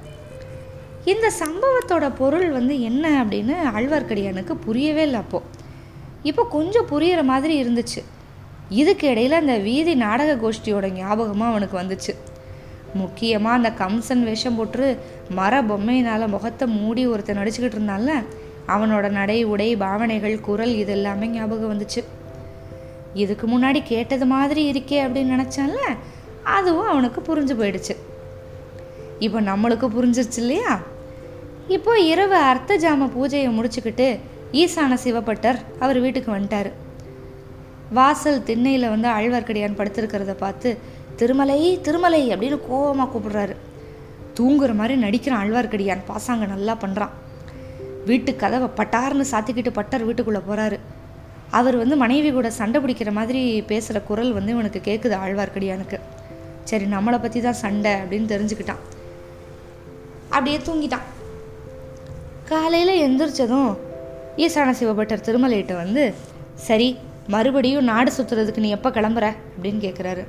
இந்த 1.04 1.32
சம்பவத்தோட 1.42 2.14
பொருள் 2.16 2.50
வந்து 2.50 2.80
என்ன 2.80 3.24
அப்படின்னு 3.24 3.54
ஆழ்வார்க்கடியானுக்கு 3.76 4.54
புரியவே 4.54 5.02
இல்லை 5.02 5.20
அப்போது 5.20 5.46
இப்போ 6.22 6.42
கொஞ்சம் 6.44 6.88
புரிகிற 6.90 7.22
மாதிரி 7.22 7.54
இருந்துச்சு. 7.62 8.00
இதுக்கு 8.68 9.08
இடையில் 9.08 9.32
அந்த 9.32 9.56
வீதி 9.56 9.94
நாடக 9.94 10.34
கோஷ்டியோட 10.42 10.92
ஞாபகமாக 10.92 11.50
அவனுக்கு 11.52 11.76
வந்துச்சு. 11.82 12.14
முக்கியமாக 12.94 13.56
அந்த 13.56 13.70
கம்சன் 13.70 14.24
வேஷம் 14.24 14.56
போட்டு 14.56 14.98
மர 15.30 15.62
பொம்மையினால் 15.62 16.28
முகத்தை 16.28 16.68
மூடி 16.68 17.06
ஒருத்தன் 17.06 17.40
நடிச்சுக்கிட்டு 17.40 17.78
இருந்தான்ல 17.78 18.14
அவனோட 18.68 19.10
நடை 19.10 19.44
உடை 19.44 19.76
பாவனைகள் 19.76 20.40
குரல் 20.40 20.74
இது 20.74 20.92
எல்லாமே 20.92 21.26
ஞாபகம் 21.26 21.72
வந்துச்சு. 21.72 22.04
இதுக்கு 23.14 23.46
முன்னாடி 23.46 23.82
கேட்டது 23.82 24.26
மாதிரி 24.26 24.72
இருக்கே 24.72 24.98
அப்படின்னு 25.06 25.34
நினச்சான்ல 25.36 25.82
அதுவும் 26.42 26.86
அவனுக்கு 26.86 27.20
புரிஞ்சு 27.20 27.54
போயிடுச்சு. 27.60 27.96
இப்போ 29.18 29.40
நம்மளுக்கு 29.40 29.86
புரிஞ்சிருச்சு 29.96 30.38
இல்லையா? 30.38 30.80
இப்போ 31.68 31.92
இரவு 32.12 32.36
அர்த்த 32.50 32.76
ஜாம 32.84 33.08
பூஜையை 33.16 33.50
முடிச்சுக்கிட்டு 33.56 34.06
ஈசான 34.60 34.96
சிவப்பட்டர் 35.04 35.58
அவர் 35.84 35.98
வீட்டுக்கு 36.04 36.30
வந்துட்டார். 36.36 36.70
வாசல் 37.98 38.44
திண்ணையில் 38.48 38.92
வந்து 38.94 39.08
ஆழ்வார்க்கடியான் 39.16 39.76
படுத்திருக்கிறத 39.78 40.34
பார்த்து 40.44 40.70
திருமலை 41.20 41.58
திருமலை 41.86 42.22
அப்படின்னு 42.34 42.58
கோபமாக 42.68 43.08
கூப்பிடுறாரு. 43.12 43.54
தூங்குற 44.38 44.74
மாதிரி 44.80 44.94
நடிக்கிறான் 45.04 45.42
ஆழ்வார்க்கடியான் 45.42 46.06
பாசாங்க 46.10 46.46
நல்லா 46.54 46.74
பண்ணுறான் 46.84 47.14
வீட்டு 48.08 48.30
கதவை 48.42 48.68
பட்டார்னு 48.80 49.26
சாத்திக்கிட்டு 49.32 49.72
பட்டர் 49.78 50.06
வீட்டுக்குள்ளே 50.08 50.42
போகிறாரு 50.48 50.78
அவர் 51.58 51.76
வந்து 51.82 51.96
மனைவி 52.02 52.30
கூட 52.30 52.50
சண்டை 52.58 52.78
பிடிக்கிற 52.82 53.12
மாதிரி 53.12 53.40
பேசுகிற 53.70 54.00
குரல் 54.08 54.36
வந்து 54.36 54.52
இவனுக்கு 54.54 54.80
கேட்குது 54.88 55.14
ஆழ்வார்க்கடியானுக்கு. 55.22 55.98
சரி 56.70 56.84
நம்மளை 56.96 57.18
பற்றி 57.20 57.40
தான் 57.40 57.60
சண்டை 57.62 57.92
அப்படின்னு 58.02 58.32
தெரிஞ்சுக்கிட்டான். 58.34 58.82
அப்படியே 60.34 60.58
தூங்கிட்டான். 60.68 61.06
காலையில் 62.50 62.92
எந்திரிச்சதும் 63.02 63.76
ஈசான 64.36 64.70
சிவபட்டர் 64.80 65.24
திருமலையிட்ட 65.26 65.74
வந்து 65.74 66.14
சரி 66.54 66.96
மறுபடியும் 67.26 67.84
நாடு 67.84 68.12
சுற்றுறதுக்கு 68.12 68.58
நீ 68.58 68.68
எப்போ 68.68 68.90
கிளம்புற? 68.90 69.26
அப்படின்னு 69.56 69.82
கேட்குறாரு 69.86 70.24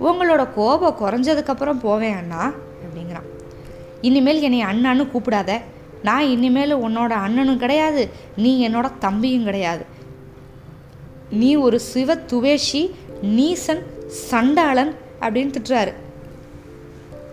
உங்களோட 0.00 0.48
கோபம் 0.54 0.98
குறைஞ்சதுக்கப்புறம் 1.00 1.78
போவேன் 1.78 2.16
அண்ணா 2.16 2.52
அப்படிங்கிறான். 2.82 3.26
இனிமேல் 4.00 4.40
என்னை 4.40 4.60
அண்ணான்னு 4.64 5.08
கூப்பிடாத. 5.14 5.60
நான் 6.02 6.26
இனிமேல் 6.26 6.76
உன்னோட 6.76 7.10
அண்ணனும் 7.24 7.58
கிடையாது. 7.58 8.08
நீ 8.36 8.68
என்னோட 8.68 8.90
தம்பியும் 8.98 9.44
கிடையாது. 9.44 9.84
நீ 11.30 11.54
ஒரு 11.54 11.80
சிவ 11.80 12.14
துவேஷி 12.14 12.90
நீசன் 13.22 13.82
சண்டாளன் 14.08 14.94
அப்படின்னு 15.20 15.54
திட்டுறாரு. 15.56 15.92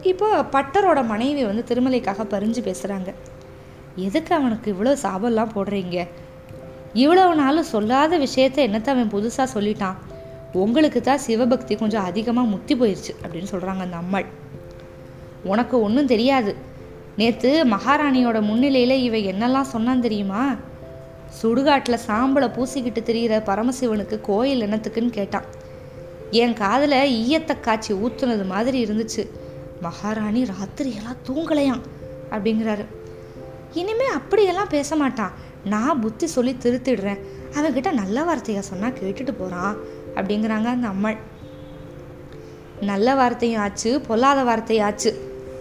இப்போ 0.02 0.42
பட்டரோட 0.42 1.06
மனைவி 1.06 1.46
வந்து 1.46 1.64
திருமலைக்காக 1.70 2.24
பறிஞ்சு 2.34 2.62
பேசுகிறாங்க 2.70 3.14
எதுக்கு 3.96 4.36
அவனுக்கு 4.36 4.74
இவ்வளோ 4.74 4.96
சாபம்லாம் 5.02 5.54
போடுறீங்க? 5.56 6.08
இவ்வளவு 6.94 7.36
நாளும் 7.36 7.64
சொல்லாத 7.64 8.18
விஷயத்த 8.18 8.58
என்னத்த 8.68 8.88
அவன் 8.88 9.12
புதுசாக 9.12 9.48
சொல்லிட்டான்? 9.54 9.96
உங்களுக்கு 10.54 11.02
தான் 11.02 11.18
சிவபக்தி 11.18 11.76
கொஞ்சம் 11.76 12.04
அதிகமாக 12.04 12.48
முத்தி 12.48 12.76
போயிடுச்சு 12.76 13.14
அப்படின்னு 13.24 13.48
சொல்கிறாங்க 13.52 13.80
அந்த 13.80 13.98
அம்மாள். 13.98 14.26
உனக்கு 15.44 15.82
ஒன்றும் 15.82 16.06
தெரியாது. 16.06 16.56
நேற்று 17.16 17.66
மகாராணியோட 17.66 18.42
முன்னிலையில் 18.42 19.04
இவ 19.04 19.16
என்னெல்லாம் 19.16 19.72
சொன்னான் 19.74 20.02
தெரியுமா? 20.02 20.56
சுடுகாட்டில் 21.42 22.04
சாம்பலை 22.08 22.48
பூசிக்கிட்டு 22.48 23.04
தெரிகிற 23.04 23.40
பரமசிவனுக்கு 23.40 24.22
கோயில் 24.22 24.62
என்னத்துக்குன்னு 24.62 25.10
கேட்டான். 25.10 25.44
என் 26.32 26.54
காதில் 26.54 26.92
ஈயத்தை 26.92 27.60
காய்ச்சி 27.60 27.94
ஊற்றுனது 27.94 28.46
மாதிரி 28.46 28.84
இருந்துச்சு. 28.86 29.30
மகாராணி 29.82 30.44
ராத்திரியெல்லாம் 30.44 31.24
தூங்கலையாம் 31.28 31.82
அப்படிங்கிறாரு. 32.32 32.86
இனிமே 33.82 34.08
அப்படியெல்லாம் 34.20 34.74
பேச 34.76 34.96
மாட்டான். 34.96 35.34
நான் 35.66 36.02
புத்தி 36.02 36.28
சொல்லி 36.28 36.54
திருத்திடுறேன். 36.64 37.22
அவன்கிட்ட 37.56 37.92
நல்ல 38.02 38.24
வார்த்தையை 38.24 38.64
சொன்னால் 38.64 38.98
கேட்டுட்டு 39.00 39.34
போகிறான் 39.38 39.76
அப்படிங்கிறாங்க 40.16 40.70
அந்த 40.76 40.88
அம்மாள். 40.88 41.18
நல்ல 42.82 43.16
வார்த்தையும் 43.16 43.62
ஆச்சு 43.62 44.02
பொல்லாத 44.08 44.40
வார்த்தையாச்சு. 44.44 44.86
ஆச்சு 44.90 45.12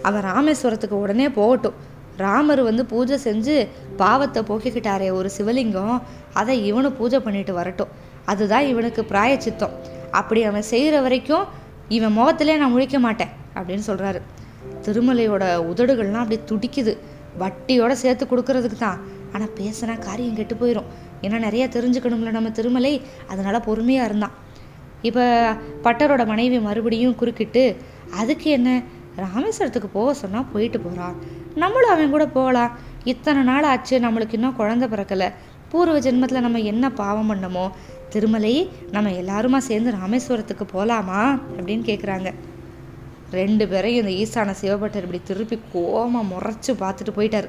அவன் 0.03 0.25
ராமேஸ்வரத்துக்கு 0.25 0.97
உடனே 1.05 1.29
போகட்டும். 1.29 1.77
ராமர் 2.17 2.63
வந்து 2.63 2.83
பூஜை 2.87 3.17
செஞ்சு 3.25 3.69
பாவத்தை 3.97 4.43
போக்கிக்கிட்டாரே 4.43 5.09
ஒரு 5.13 5.31
சிவலிங்கம் 5.39 6.03
அதை 6.33 6.57
இவனு 6.73 6.91
பூஜை 6.99 7.21
பண்ணிட்டு 7.21 7.53
வரட்டும். 7.55 7.93
அதுதான் 8.25 8.67
இவனுக்கு 8.73 9.03
பிராயச்சித்தம். 9.05 9.75
அப்படி 10.11 10.43
அவன் 10.43 10.71
செய்கிற 10.73 11.01
வரைக்கும் 11.01 11.45
இவன் 11.89 12.13
முகத்திலே 12.13 12.57
நான் 12.57 12.75
முழிக்க 12.77 12.99
மாட்டேன் 12.99 13.33
அப்படின்னு 13.55 13.85
சொல்கிறாரு 13.87 14.21
திருமலையோட 14.85 15.45
உதடுகள்லாம் 15.71 16.23
அப்படி 16.25 16.39
துடிக்குது. 16.51 16.95
வட்டியோட 17.43 17.93
சேர்த்து 18.03 18.25
கொடுக்கறதுக்கு 18.31 18.79
தான். 18.87 18.99
ஆனால் 19.35 19.53
பேசினா 19.59 19.95
காரியம் 20.07 20.39
கெட்டு 20.39 20.57
போயிடும் 20.63 20.89
ஏன்னா 21.25 21.39
நிறையா 21.47 21.67
தெரிஞ்சுக்கணும்ல 21.77 22.33
நம்ம 22.37 22.51
திருமலை. 22.59 22.95
அதனால் 23.33 23.65
பொறுமையாக 23.69 24.09
இருந்தான். 24.11 24.35
இப்போ 25.09 25.25
பட்டரோட 25.87 26.23
மனைவி 26.33 26.59
மறுபடியும் 26.67 27.17
குறுக்கிட்டு 27.21 27.65
அதுக்கு 28.21 28.49
என்ன? 28.59 28.71
ராமேஸ்வரத்துக்கு 29.25 29.89
போக 29.97 30.15
சொன்னால் 30.21 30.49
போயிட்டு 30.53 30.79
போகிறான் 30.85 31.17
நம்மளும் 31.63 31.93
அவன் 31.95 32.15
கூட 32.15 32.25
போகலாம். 32.37 32.73
இத்தனை 33.13 33.43
நாள் 33.51 33.69
ஆச்சு 33.73 33.97
நம்மளுக்கு 34.05 34.37
இன்னும் 34.39 34.57
குழந்த 34.61 34.85
பிறக்கலை. 34.93 35.29
பூர்வ 35.73 35.99
ஜென்மத்தில் 36.07 36.45
நம்ம 36.47 36.63
என்ன 36.73 36.85
பாவம் 37.03 37.31
பண்ணமோ? 37.31 37.67
திருமலை 38.13 38.55
நம்ம 38.95 39.13
எல்லாருமா 39.23 39.59
சேர்ந்து 39.69 39.93
ராமேஸ்வரத்துக்கு 40.01 40.65
போகலாமா 40.73 41.21
அப்படின்னு 41.57 41.85
கேட்குறாங்க 41.91 42.29
ரெண்டு 43.41 43.65
பேரையும் 43.69 44.01
இந்த 44.03 44.13
ஈசான 44.23 44.55
சிவபட்டர் 44.61 45.07
இப்படி 45.07 45.21
திருப்பி 45.31 45.57
கோமா 45.75 46.21
முறைச்சு 46.33 46.73
பார்த்துட்டு 46.83 47.13
போயிட்டார். 47.19 47.49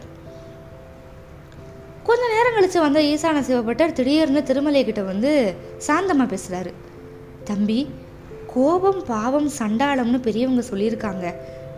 கொஞ்ச 2.08 2.24
நேரம் 2.34 2.56
கழிச்சு 2.56 2.80
வந்த 2.86 3.00
ஈசான 3.12 3.38
சிவபட்டர் 3.50 3.96
திடீர்னு 4.00 4.42
திருமலை 4.50 4.82
கிட்ட 4.86 5.02
வந்து 5.12 5.32
சாந்தமாக 5.88 6.28
பேசுகிறாரு 6.34 6.74
தம்பி 7.44 7.80
கோபம் 8.54 9.02
பாவம் 9.08 9.50
சண்டாளம்னு 9.60 10.20
பெரியவங்க 10.28 10.64
சொல்லியிருக்காங்க. 10.72 11.26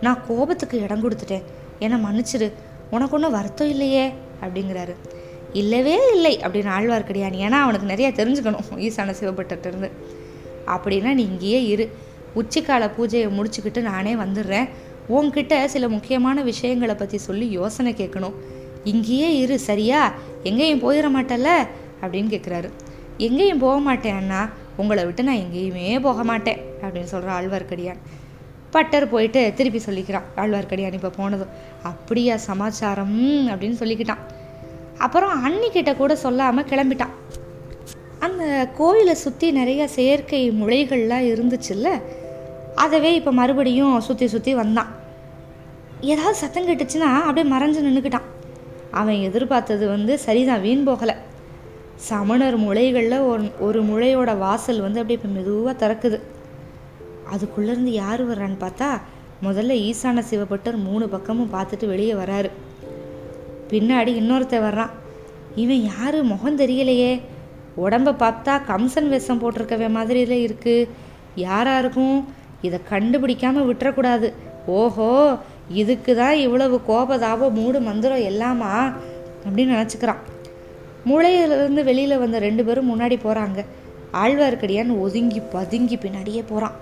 நான் 0.04 0.24
கோபத்துக்கு 0.28 0.76
இடம் 0.82 1.02
கொடுத்துட்டேன். 1.04 1.46
என்னை 1.84 1.96
மன்னிச்சிரு. 2.02 2.48
உனக்கு 2.90 3.16
ஒன்றும் 3.16 3.36
வருத்தம் 3.36 3.70
இல்லையே 3.74 4.04
அப்படிங்கிறாரு. 4.42 4.94
இல்லவே 5.60 5.96
இல்லை 6.14 6.34
அப்படின்னு 6.46 6.70
ஆழ்வார்க்கடியான். 6.76 7.38
ஏன்னா 7.46 7.58
அவனுக்கு 7.64 7.90
நிறையா 7.92 8.10
தெரிஞ்சுக்கணும் 8.20 8.68
ஈசான 8.86 9.14
சிவபட்டர்கிட்டருந்து 9.20 9.90
அப்படின்னா 10.74 11.12
நீ 11.18 11.24
இங்கேயே 11.32 11.60
இரு. 11.66 11.86
உச்சிக்கால 12.36 12.90
பூஜையை 12.98 13.28
முடிச்சுக்கிட்டு 13.38 13.80
நானே 13.80 14.14
வந்துடுறேன். 14.14 14.68
உன்கிட்ட 15.10 15.64
சில 15.64 15.88
முக்கியமான 15.88 16.42
விஷயங்களை 16.42 16.94
பற்றி 16.94 17.18
சொல்லி 17.18 17.50
யோசனை 17.50 17.94
கேட்கணும். 17.96 18.34
இங்கேயே 18.84 19.38
இரு 19.38 19.58
சரியா? 19.58 20.12
எங்கேயும் 20.42 20.82
போயிட 20.82 21.08
மாட்டல்ல? 21.18 21.48
அப்படின்னு 22.02 22.30
கேட்குறாரு 22.34 22.70
எங்கேயும் 23.18 23.58
போக 23.58 23.78
மாட்டேன் 23.78 24.16
அண்ணா. 24.16 24.48
உங்களை 24.76 25.04
விட்டு 25.04 25.22
நான் 25.22 25.36
எங்கேயுமே 25.36 26.00
போக 26.00 26.24
மாட்டேன் 26.24 26.58
அப்படின்னு 26.82 27.12
சொல்கிற 27.12 27.40
ஆழ்வார்க்கடியான். 27.40 27.98
பட்டர் 28.70 29.08
போயிட்டு 29.08 29.52
திருப்பி 29.56 29.80
சொல்லிக்கிறான். 29.86 30.22
ஆழ்வார்க்கடியான் 30.36 30.92
இப்போ 30.92 31.08
போனதும் 31.08 31.48
அப்படியா 31.82 32.36
சமாச்சாரம்? 32.36 33.46
அப்படின்னு 33.46 33.80
சொல்லிக்கிட்டான். 33.82 34.22
அப்புறம் 34.98 35.46
அன்னிக்கிட்ட 35.46 35.96
கூட 35.96 36.16
சொல்லாமல் 36.16 36.64
கிளம்பிட்டான். 36.64 37.14
அந்த 38.18 38.68
கோயிலை 38.76 39.14
சுற்றி 39.14 39.50
நிறைய 39.50 39.88
செயற்கை 39.88 40.50
முளைகள்லாம் 40.50 41.26
இருந்துச்சுல்ல? 41.32 42.02
அதவே 42.84 43.10
இப்போ 43.18 43.32
மறுபடியும் 43.32 44.00
சுற்றி 44.00 44.26
சுற்றி 44.26 44.52
வந்தான். 44.54 44.90
ஏதாவது 46.12 46.40
சத்தம் 46.40 46.68
கெட்டுச்சுன்னா 46.68 47.08
அப்படியே 47.28 47.46
மறைஞ்சு 47.54 47.80
நின்றுக்கிட்டான் 47.86 48.28
அவன் 48.90 49.24
எதிர்பார்த்தது 49.28 49.84
வந்து 49.88 50.12
சரிதான் 50.18 50.60
வீண் 50.60 50.88
போகலை. 50.88 51.14
சமணர் 52.08 52.56
முளைகளில் 52.58 53.24
ஒரு 53.30 53.44
ஒரு 53.66 53.80
முளையோட 53.82 54.30
வாசல் 54.38 54.80
வந்து 54.80 55.00
அப்படியே 55.00 55.18
இப்போ 55.20 55.30
மெதுவாக 55.36 55.74
திறக்குது. 55.82 56.18
அதுக்குள்ளேருந்து 57.32 57.92
யார் 58.02 58.22
வர்றான்னு 58.30 58.58
பார்த்தா 58.64 58.88
முதல்ல 59.46 59.72
ஈசான 59.88 60.22
சிவபட்டர் 60.30 60.76
மூணு 60.76 61.08
பக்கமும் 61.08 61.52
பார்த்துட்டு 61.52 61.86
வெளியே 61.86 62.12
வராரு. 62.12 62.50
பின்னாடி 63.70 64.12
இன்னொருத்த 64.20 64.56
வர்றான். 64.68 64.92
இவன் 65.62 65.82
யார்? 65.82 66.18
முகம் 66.22 66.58
தெரியலையே. 66.58 67.12
உடம்ப 67.84 68.14
பார்த்தா 68.24 68.54
கம்சன் 68.70 69.08
வேஷம் 69.08 69.40
போட்டிருக்கவே 69.42 69.88
மாதிரியில் 69.96 70.44
இருக்குது 70.46 70.88
யாராக 71.34 71.82
இருக்கும்? 71.84 72.18
இதை 72.66 72.78
கண்டுபிடிக்காமல் 72.90 73.68
விட்டுறக்கூடாது. 73.68 74.28
ஓஹோ 74.78 75.10
இதுக்கு 75.80 76.12
தான் 76.16 76.36
இவ்வளவு 76.46 76.80
கோபதாபம் 76.88 77.56
மூடு 77.58 77.80
மந்திரம் 77.80 78.26
எல்லாமா? 78.30 78.72
அப்படின்னு 79.46 79.74
நினச்சிக்கிறான். 79.76 80.22
முளையிலிருந்து 81.10 81.82
வெளியில் 81.84 82.22
வந்த 82.22 82.38
ரெண்டு 82.38 82.64
பேரும் 82.64 82.90
முன்னாடி 82.92 83.16
போகிறாங்க 83.24 83.60
ஆழ்வார்க்கடியான் 84.22 84.92
ஒதுங்கி 85.04 85.40
பதுங்கி 85.54 85.96
பின்னாடியே 85.96 86.42
போகிறான் 86.50 86.76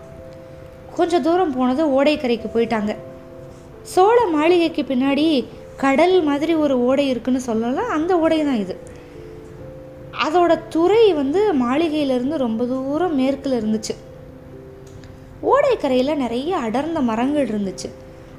கொஞ்சம் 0.97 1.23
தூரம் 1.23 1.55
போனது 1.57 1.83
ஓடைக்கரைக்கு 1.97 2.49
போயிட்டாங்க. 2.55 2.93
சோழ 3.95 4.19
மாளிகைக்கு 4.35 4.83
பின்னாடி 4.83 5.25
கடல் 5.85 6.17
மாதிரி 6.23 6.55
ஒரு 6.55 6.75
ஓடை 6.85 7.05
இருக்குன்னு 7.09 7.41
சொல்லலாம் 7.41 7.91
அந்த 7.97 8.13
ஓடை 8.19 8.39
தான் 8.45 8.63
இது. 8.65 8.75
அதோட 10.27 10.53
துறை 10.69 11.03
வந்து 11.21 11.41
மாளிகையிலேருந்து 11.65 12.37
ரொம்ப 12.47 12.65
தூரம் 12.65 13.17
மேற்கில் 13.21 13.59
இருந்துச்சு. 13.61 13.95
ஓடைக்கரையில் 15.43 16.17
நிறைய 16.17 16.57
அடர்ந்த 16.57 17.01
மரங்கள் 17.01 17.49
இருந்துச்சு. 17.49 17.89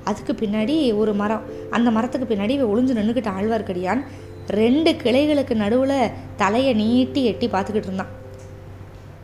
அதுக்கு 0.03 0.33
பின்னாடி 0.33 0.97
ஒரு 0.97 1.13
மரம். 1.13 1.41
அந்த 1.69 1.91
மரத்துக்கு 1.91 2.35
பின்னாடி 2.35 2.55
ஒளிஞ்சு 2.63 2.97
நின்றுக்கிட்ட 2.99 3.29
ஆழ்வார்க்கடியான் 3.39 4.03
ரெண்டு 4.47 4.91
கிளைகளுக்கு 4.91 5.53
நடுவில் 5.53 6.11
தலையை 6.35 6.73
நீட்டி 6.73 7.25
எட்டி 7.25 7.47
பார்த்துக்கிட்டு 7.47 7.89
இருந்தான். 7.89 8.07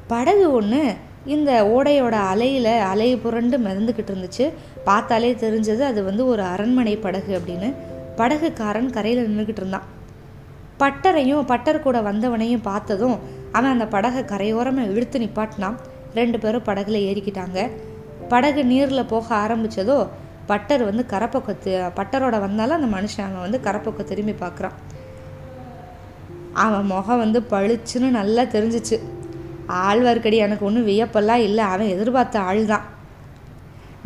படகு 0.07 0.51
ஒன்று 0.51 0.93
இந்த 1.25 1.63
ஓடையோட 1.63 2.11
அலையில் 2.11 2.79
அலை 2.79 3.15
புரண்டு 3.15 3.57
மிதந்துக்கிட்டு 3.57 4.13
இருந்துச்சு. 4.13 4.51
பார்த்தாலே 4.83 5.33
தெரிஞ்சது 5.33 5.79
அது 5.79 6.03
வந்து 6.03 6.25
ஒரு 6.27 6.41
அரண்மனை 6.41 6.95
படகு 6.95 7.41
அப்படின்னு. 7.41 7.73
படகுக்காரன் 8.15 8.89
கரையில் 8.89 9.27
நின்றுக்கிட்டு 9.27 9.63
இருந்தான். 9.63 9.83
பட்டரையும் 10.79 11.45
பட்டர் 11.45 11.81
கூட 11.81 12.01
வந்தவனையும் 12.01 12.61
பார்த்ததும் 12.61 13.19
அவன் 13.51 13.71
அந்த 13.71 13.85
படகை 13.85 14.23
கரையோரமாக 14.23 14.91
இழுத்து 14.91 15.19
நிப்பாட்டினான். 15.19 15.75
ரெண்டு 16.19 16.37
பேரும் 16.43 16.67
படகுல 16.69 16.99
ஏறிக்கிட்டாங்க. 17.09 17.59
படகு 18.31 18.61
நீரில் 18.71 19.09
போக 19.13 19.27
ஆரம்பித்ததோ 19.43 19.97
பட்டர் 20.49 20.83
வந்து 20.87 21.03
கரப்பக்கத்து 21.11 21.71
பட்டரோட 21.97 22.35
வந்தாலும் 22.45 22.77
அந்த 22.79 22.89
மனுஷன் 22.95 23.25
அவன் 23.27 23.45
வந்து 23.45 23.59
கரப்பக்கம் 23.67 24.09
திரும்பி 24.11 24.33
பார்க்குறான் 24.41 24.77
அவன் 26.63 26.89
முகம் 26.93 27.21
வந்து 27.23 27.39
பளிச்சுன்னு 27.53 28.09
நல்லா 28.19 28.43
தெரிஞ்சிச்சு. 28.55 28.97
ஆழ்வார்க்கடி 29.83 30.37
எனக்கு 30.45 30.67
ஒன்றும் 30.69 30.89
வியப்பெல்லாம் 30.89 31.43
இல்லை. 31.47 31.63
அவன் 31.73 31.93
எதிர்பார்த்த 31.95 32.45
ஆள் 32.49 32.61
தான் 32.73 32.85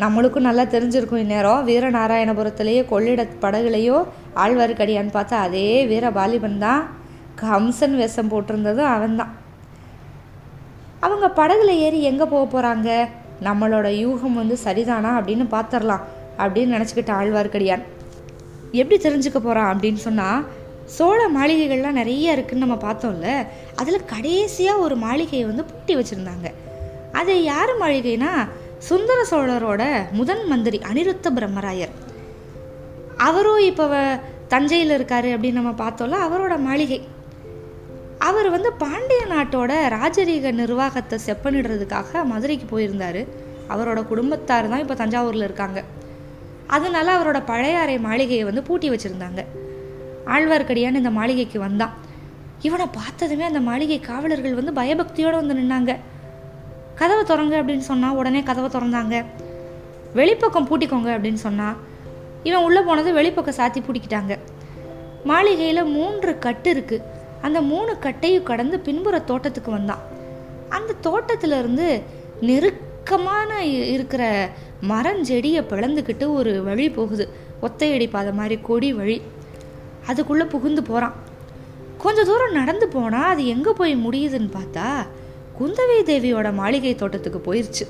நம்மளுக்கும் 0.03 0.47
நல்லா 0.47 0.63
தெரிஞ்சிருக்கும் 0.73 1.23
இந்நேரம். 1.23 1.65
வீரநாராயணபுரத்துலேயே 1.69 2.81
கொள்ளிட 2.91 3.21
படகுலையோ 3.43 3.97
ஆழ்வார்க்கடியான்னு 4.43 5.15
பார்த்தா 5.17 5.37
அதே 5.47 5.67
வீர 5.91 6.09
வாலிபன் 6.17 6.63
தான். 6.65 6.83
கம்சன் 7.41 7.97
வேஷம் 8.01 8.31
போட்டிருந்ததும் 8.31 8.91
அவன்தான். 8.95 9.33
அவங்க 11.07 11.27
படகுல 11.39 11.71
ஏறி 11.85 11.99
எங்கே 12.11 12.25
போக 12.33 12.45
போகிறாங்க 12.53 12.89
நம்மளோட 13.47 13.87
யூகம் 14.03 14.39
வந்து 14.41 14.55
சரிதானா 14.63 15.11
அப்படின்னு 15.17 15.45
பார்த்துடலாம் 15.55 16.05
அப்படின்னு 16.43 16.75
நினச்சிக்கிட்ட 16.75 17.11
ஆழ்வார்க்கடியான். 17.19 17.83
எப்படி 18.79 18.97
தெரிஞ்சுக்க 19.03 19.39
போகிறான் 19.39 19.69
அப்படின்னு 19.73 20.01
சொன்னால் 20.05 20.45
சோழ 20.95 21.19
மாளிகைகள்லாம் 21.35 21.99
நிறைய 21.99 22.35
இருக்குதுன்னு 22.35 22.65
நம்ம 22.65 22.77
பார்த்தோம்ல 22.83 23.29
அதில் 23.81 24.07
கடைசியாக 24.11 24.83
ஒரு 24.85 24.95
மாளிகையை 25.05 25.45
வந்து 25.49 25.63
பூட்டி 25.71 25.93
வச்சுருந்தாங்க. 25.97 26.47
அது 27.19 27.33
யார் 27.43 27.71
மாளிகைனா 27.81 28.31
சுந்தர 28.89 29.19
சோழரோட 29.31 29.83
முதன் 30.19 30.43
மந்திரி 30.51 30.79
அனிருத்த 30.89 31.27
பிரம்மராயர். 31.37 31.93
அவரும் 33.27 33.61
இப்போ 33.69 33.85
தஞ்சையில் 34.53 34.95
இருக்காரு 34.97 35.29
அப்படின்னு 35.35 35.59
நம்ம 35.61 35.75
பார்த்தோம்ல 35.83 36.19
அவரோட 36.27 36.55
மாளிகை. 36.67 36.99
அவர் 38.19 38.49
வந்து 38.49 38.73
பாண்டிய 38.73 39.25
நாட்டோட 39.29 39.71
ராஜரீக 39.95 40.51
நிர்வாகத்தை 40.51 41.19
செப்பனிடுறதுக்காக 41.25 42.23
மதுரைக்கு 42.25 42.65
போயிருந்தார். 42.65 43.21
அவரோட 43.69 44.05
குடும்பத்தார் 44.05 44.69
தான் 44.69 44.79
இப்போ 44.79 44.93
தஞ்சாவூரில் 44.93 45.43
இருக்காங்க. 45.43 45.83
அதனால 46.67 47.19
அவரோட 47.19 47.45
பழையாறை 47.45 47.99
மாளிகையை 47.99 48.43
வந்து 48.43 48.63
பூட்டி 48.63 48.89
வச்சுருந்தாங்க. 48.89 49.45
ஆழ்வார்க்கடியான் 50.25 50.99
இந்த 51.01 51.09
மாளிகைக்கு 51.09 51.59
வந்தான். 51.59 51.93
இவனை 52.61 52.85
பார்த்ததுமே 52.91 53.43
அந்த 53.43 53.59
மாளிகை 53.59 53.99
காவலர்கள் 53.99 54.53
வந்து 54.53 54.71
பயபக்தியோடு 54.81 55.35
வந்து 55.35 55.55
நின்னாங்க. 55.55 55.95
கதவை 56.95 57.23
திறங்க 57.23 57.55
அப்படின்னு 57.61 57.85
சொன்னால் 57.91 58.15
உடனே 58.15 58.43
கதவை 58.43 58.69
திறந்தாங்க. 58.69 59.25
வெளிப்பக்கம் 60.13 60.67
பூட்டிக்கோங்க 60.67 61.09
அப்படின்னு 61.17 61.41
சொன்னால் 61.47 61.75
இவன் 62.43 62.63
உள்ளே 62.63 62.81
போனது 62.81 63.13
வெளிப்பக்கம் 63.13 63.57
சாத்தி 63.57 63.79
பூட்டிக்கிட்டாங்க. 63.83 64.37
மாளிகையில் 65.23 65.83
மூன்று 65.83 66.39
கட்டு 66.39 66.69
இருக்குது 66.73 67.15
அந்த 67.41 67.61
மூணு 67.61 67.97
கட்டையும் 67.99 68.43
கடந்து 68.43 68.79
பின்புற 68.79 69.19
தோட்டத்துக்கு 69.19 69.71
வந்தான். 69.71 69.99
அந்த 70.69 70.93
தோட்டத்திலிருந்து 70.93 72.01
நெருக்கமான 72.41 73.59
இ- 73.59 73.91
இருக்கிற 73.91 74.49
மரஞ்செடியை 74.89 75.61
பிளந்துக்கிட்டு 75.61 76.33
ஒரு 76.33 76.63
வழி 76.63 76.89
போகுது. 76.89 77.29
ஒத்தையடி 77.61 78.09
பாதை 78.09 78.33
மாதிரி 78.33 78.59
கொடி 78.61 78.93
வழி. 78.93 79.21
அதுக்குள்ளே 80.07 80.43
புகுந்து 80.43 80.83
போகிறான் 80.83 81.13
கொஞ்ச 81.97 82.23
தூரம் 82.23 82.53
நடந்து 82.53 82.87
போனால் 82.87 83.29
அது 83.29 83.47
எங்கே 83.47 83.71
போய் 83.71 83.95
முடியுதுன்னு 83.95 84.49
பார்த்தா 84.49 85.07
குந்தவை 85.59 86.03
தேவியோட 86.03 86.53
மாளிகை 86.53 86.95
தோட்டத்துக்கு 86.95 87.53
போயிடுச்சு 87.53 87.87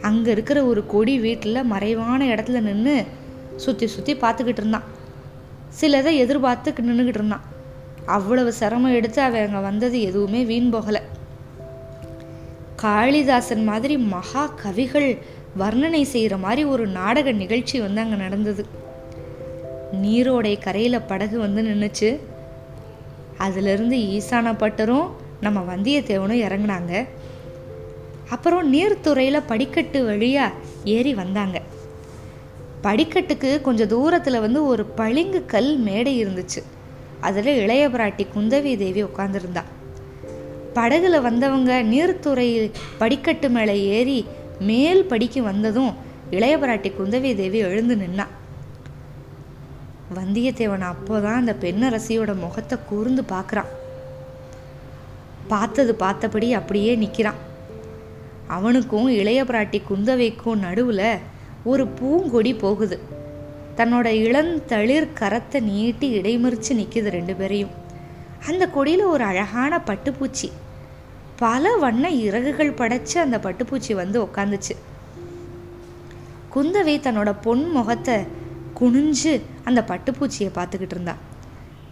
அங்கே 0.00 0.30
இருக்கிற 0.30 0.64
ஒரு 0.64 0.86
கொடி 0.86 1.18
வீட்டில் 1.18 1.64
மறைவான 1.64 2.24
இடத்துல 2.24 2.60
நின்று 2.60 3.04
சுற்றி 3.56 3.86
சுற்றி 3.86 4.14
பார்த்துக்கிட்டு 4.14 4.58
இருந்தான். 4.58 4.82
சிலதை 5.80 6.16
எதிர்பார்த்து 6.16 6.70
நின்றுக்கிட்டு 6.70 7.18
இருந்தான். 7.18 7.40
அவ்வளவு 8.06 8.52
சிரமம் 8.52 8.94
எடுத்து 8.94 9.22
அவன் 9.22 9.44
அங்கே 9.46 9.60
வந்தது 9.60 10.00
எதுவுமே 10.00 10.44
வீண் 10.44 10.72
போகலை. 10.74 11.02
காளிதாசன் 12.76 13.64
மாதிரி 13.64 13.96
மகா 13.98 14.46
கவிகள் 14.46 15.18
வர்ணனை 15.58 16.02
செய்கிற 16.02 16.36
மாதிரி 16.36 16.64
ஒரு 16.64 16.86
நாடக 16.86 17.32
நிகழ்ச்சி 17.32 17.80
வந்து 17.80 18.00
அங்கே 18.00 18.16
நடந்தது. 18.16 18.64
நீரோடை 20.02 20.58
கரையில் 20.58 21.06
படகு 21.10 21.38
வந்து 21.38 21.62
நின்றுச்சு 21.62 22.20
அதிலிருந்து 23.36 23.96
ஈசானப்பட்டரும் 23.96 25.08
நம்ம 25.40 25.76
வந்தியத்தேவனும் 25.76 26.44
இறங்குனாங்க. 26.46 27.06
அப்புறம் 28.28 28.72
நீர்த்துறையில் 28.72 29.46
படிக்கட்டு 29.46 30.04
வழியாக 30.04 30.54
ஏறி 30.84 31.14
வந்தாங்க. 31.14 31.62
படிக்கட்டுக்கு 32.82 33.60
கொஞ்சம் 33.60 33.88
தூரத்தில் 33.88 34.40
வந்து 34.40 34.66
ஒரு 34.66 34.84
பளிங்கு 34.84 35.44
கல் 35.46 35.78
மேடை 35.78 36.24
இருந்துச்சு. 36.24 36.62
அதில் 37.20 37.56
இளைய 37.56 37.88
பிராட்டி 37.88 38.26
குந்தவி 38.36 38.76
தேவி 38.76 39.04
உட்காந்துருந்தா 39.04 39.62
படகுல 40.74 41.20
வந்தவங்க 41.20 41.82
நீர்த்துறை 41.82 42.72
படிக்கட்டு 42.98 43.50
மேலே 43.50 43.84
ஏறி 43.84 44.26
மேல் 44.58 45.04
படிக்கு 45.04 45.42
வந்ததும் 45.42 45.94
இளைய 46.30 46.58
பிராட்டி 46.58 46.92
குந்தவி 46.98 47.34
தேவி 47.34 47.58
எழுந்து 47.58 47.96
நின்னா. 47.96 48.26
வந்தியத்தேவன் 50.14 50.92
அப்போதான் 50.92 51.34
அந்த 51.34 51.56
பெண்ணரசியோட 51.60 52.36
முகத்தை 52.36 52.78
கூர்ந்து 52.88 53.22
பார்க்குறான். 53.22 53.66
பார்த்தது 55.48 55.94
பார்த்தபடி 55.94 56.52
அப்படியே 56.52 56.94
நிற்கிறான் 56.94 57.34
அவனுக்கும் 58.46 59.08
இளைய 59.08 59.44
பிராட்டி 59.44 59.82
குந்தவைக்கும் 59.90 60.58
நடுவில் 60.58 61.18
ஒரு 61.64 61.86
பூங்கொடி 61.86 62.58
போகுது. 62.58 63.00
தன்னோட 63.76 64.06
இளந்தளிர் 64.06 65.08
கரத்தை 65.20 65.60
நீட்டி 65.60 66.20
இடைமறிச்சு 66.20 66.72
நிற்கிது 66.72 67.08
ரெண்டு 67.08 67.34
பேரையும். 67.34 67.70
அந்த 68.46 68.66
கொடியில் 68.66 69.04
ஒரு 69.04 69.24
அழகான 69.24 69.80
பட்டுப்பூச்சி. 69.86 70.48
பல 71.36 71.76
வண்ண 71.76 72.10
இறகுகள் 72.10 72.72
படைச்சு 72.72 73.16
அந்த 73.18 73.38
பட்டுப்பூச்சி 73.38 73.94
வந்து 73.94 74.24
உக்காந்துச்சு. 74.24 74.74
குந்தவை 76.54 76.94
தன்னோட 77.00 77.34
பொன் 77.42 77.64
முகத்தை 77.70 78.14
குனிஞ்சு 78.80 79.42
அந்த 79.64 79.84
பட்டுப்பூச்சியை 79.86 80.50
பார்த்துக்கிட்டு 80.54 80.96
இருந்தா. 80.96 81.14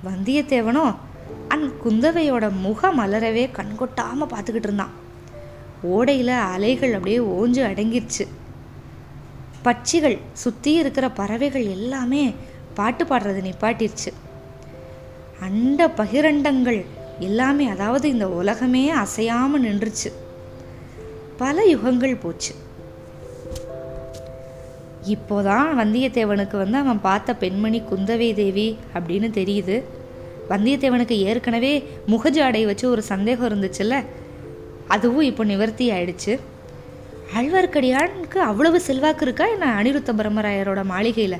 வந்தியத்தேவனும் 0.04 0.94
அந் 1.48 1.68
குந்தவையோட 1.85 2.50
முக 2.61 2.88
மலரவே 2.88 3.44
கண்கொட்டாமல் 3.52 4.32
பார்த்துக்கிட்டு 4.35 4.68
இருந்தான் 4.68 4.94
ஓடையில் 5.87 6.35
அலைகள் 6.38 6.92
அப்படியே 6.92 7.18
ஓஞ்சு 7.18 7.62
அடங்கிருச்சு. 7.70 8.24
பட்சிகள் 9.64 10.18
சுற்றி 10.33 10.72
இருக்கிற 10.72 11.11
பறவைகள் 11.11 11.64
எல்லாமே 11.64 12.35
பாட்டு 12.74 13.05
பாடுறது 13.05 13.50
நிப்பாட்டிருச்சு. 13.50 14.12
அண்ட 15.40 15.87
பகிரண்டங்கள் 15.87 16.85
எல்லாமே 17.18 17.68
அதாவது 17.68 18.09
இந்த 18.09 18.29
உலகமே 18.29 18.90
அசையாமல் 18.90 19.64
நின்றுச்சு. 19.64 20.12
பல 21.37 21.64
யுகங்கள் 21.64 22.20
போச்சு. 22.20 22.55
இப்போதான் 25.09 25.66
வந்தியத்தேவனுக்கு 25.79 26.57
வந்து 26.57 26.79
அவன் 26.79 27.00
பார்த்த 27.00 27.37
பெண்மணி 27.37 27.81
குந்தவை 27.81 28.35
தேவி 28.35 28.79
அப்படின்னு 28.94 29.29
தெரியுது. 29.40 29.83
வந்தியத்தேவனுக்கு 30.48 31.11
ஏற்கனவே 31.11 31.88
முகஜாடை 32.07 32.66
வச்சு 32.66 32.90
ஒரு 32.90 33.03
சந்தேகம் 33.03 33.48
இருந்துச்சுல்ல? 33.48 34.05
அதுவும் 34.88 35.24
இப்போ 35.24 35.44
நிவர்த்தி 35.44 35.90
ஆயிடுச்சு. 35.90 36.38
ஆழ்வார்க்கடியானுக்கு 37.36 38.38
அவ்வளவு 38.38 38.80
செல்வாக்கு 38.80 39.24
இருக்கா 39.24 39.46
என்ன 39.46 39.82
அனிருத்த 39.82 40.10
பிரம்மராயரோட 40.18 40.84
மாளிகையில்? 40.84 41.38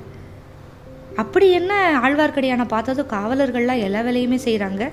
அப்படி 1.17 1.51
என்ன 1.51 2.01
ஆழ்வார்க்கடியானை 2.03 2.65
பார்த்ததும் 2.65 3.09
காவலர்கள்லாம் 3.09 3.79
எல்லா 3.79 4.01
வேலையுமே 4.01 4.39
செய்கிறாங்க 4.45 4.91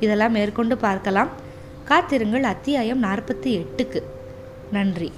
இதெல்லாம் 0.00 0.32
மேற்கொண்டு 0.32 0.76
பார்க்கலாம். 0.76 1.28
காத்திருங்கள். 1.84 2.42
அத்தியாயம் 2.42 3.02
நாற்பத்தி 3.02 3.50
எட்டுக்கு. 3.60 4.02
நன்றி. 4.70 5.12